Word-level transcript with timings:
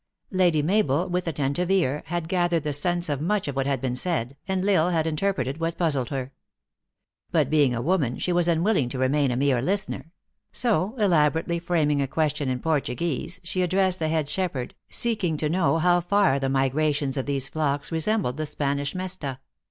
Lady 0.31 0.63
Mabel, 0.63 1.07
with 1.07 1.27
attentive 1.27 1.69
ear, 1.69 2.01
had 2.07 2.27
gathered 2.27 2.63
the 2.63 2.73
sense 2.73 3.07
of 3.07 3.21
much 3.21 3.45
that 3.45 3.67
had 3.67 3.79
been 3.79 3.95
said, 3.95 4.35
and 4.47 4.67
L 4.67 4.85
Isle 4.85 4.89
had 4.89 5.05
in 5.05 5.15
terpreted 5.15 5.59
what 5.59 5.77
puzzled 5.77 6.09
her. 6.09 6.31
But 7.31 7.51
being 7.51 7.75
a 7.75 7.83
woman, 7.83 8.17
she 8.17 8.33
was 8.33 8.47
unwilling 8.47 8.89
to 8.89 8.97
remain 8.97 9.29
a 9.29 9.35
mere 9.35 9.61
listener; 9.61 10.11
so, 10.51 10.95
elabor 10.97 11.43
ately 11.45 11.61
framing 11.61 12.01
a 12.01 12.07
question 12.07 12.49
in 12.49 12.61
Portuguese, 12.61 13.39
she 13.43 13.61
addressed 13.61 13.99
the 13.99 14.07
head 14.09 14.27
shepherd, 14.27 14.73
seeking 14.89 15.37
to 15.37 15.49
know 15.49 15.77
how 15.77 16.01
far 16.01 16.39
the 16.39 16.49
migrations 16.49 17.15
of 17.15 17.27
these 17.27 17.47
flocks 17.47 17.91
resembled 17.91 18.37
the 18.37 18.47
Spanish 18.47 18.95
mesta. 18.95 19.37